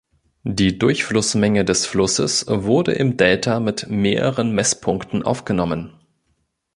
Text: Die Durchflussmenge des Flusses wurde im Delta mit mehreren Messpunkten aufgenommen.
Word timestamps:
Die 0.47 0.79
Durchflussmenge 0.79 1.63
des 1.63 1.85
Flusses 1.85 2.47
wurde 2.49 2.93
im 2.93 3.17
Delta 3.17 3.59
mit 3.59 3.87
mehreren 3.87 4.51
Messpunkten 4.55 5.21
aufgenommen. 5.21 5.93